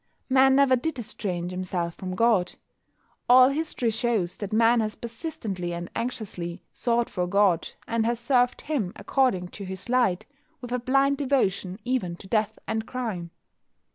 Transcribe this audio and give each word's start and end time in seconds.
Man 0.31 0.55
never 0.55 0.75
did 0.75 0.97
estrange 0.97 1.51
himself 1.51 1.93
from 1.93 2.15
God. 2.15 2.53
All 3.29 3.49
history 3.49 3.91
shows 3.91 4.35
that 4.37 4.51
Man 4.51 4.79
has 4.79 4.95
persistently 4.95 5.73
and 5.73 5.91
anxiously 5.95 6.63
sought 6.73 7.07
for 7.07 7.27
God, 7.27 7.69
and 7.87 8.03
has 8.07 8.19
served 8.19 8.61
Him, 8.61 8.93
according 8.95 9.49
to 9.49 9.63
his 9.63 9.89
light, 9.89 10.25
with 10.59 10.71
a 10.71 10.79
blind 10.79 11.19
devotion 11.19 11.79
even 11.85 12.15
to 12.15 12.25
death 12.25 12.57
and 12.67 12.87
crime. 12.87 13.29